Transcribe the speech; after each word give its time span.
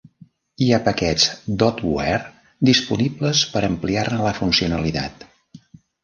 Hi 0.67 0.67
ha 0.71 0.77
paquets 0.85 1.25
d'Optware 1.63 2.17
disponibles 2.69 3.41
per 3.51 3.63
ampliar-ne 3.67 4.17
la 4.29 4.33
funcionalitat. 4.39 5.27